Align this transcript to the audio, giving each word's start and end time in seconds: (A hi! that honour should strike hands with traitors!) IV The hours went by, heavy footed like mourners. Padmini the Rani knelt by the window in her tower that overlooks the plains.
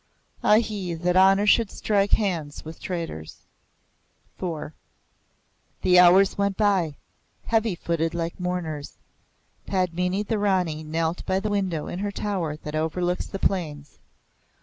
(A 0.41 0.59
hi! 0.59 0.95
that 0.95 1.15
honour 1.15 1.45
should 1.45 1.69
strike 1.69 2.13
hands 2.13 2.65
with 2.65 2.79
traitors!) 2.81 3.45
IV 4.39 4.71
The 5.83 5.99
hours 5.99 6.39
went 6.39 6.57
by, 6.57 6.95
heavy 7.45 7.75
footed 7.75 8.15
like 8.15 8.39
mourners. 8.39 8.97
Padmini 9.67 10.23
the 10.25 10.39
Rani 10.39 10.83
knelt 10.83 11.23
by 11.27 11.39
the 11.39 11.51
window 11.51 11.85
in 11.85 11.99
her 11.99 12.11
tower 12.11 12.55
that 12.57 12.73
overlooks 12.73 13.27
the 13.27 13.37
plains. 13.37 13.99